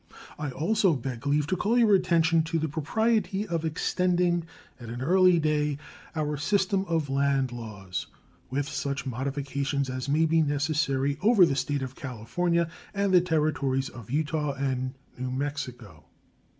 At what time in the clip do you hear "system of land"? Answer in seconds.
6.37-7.51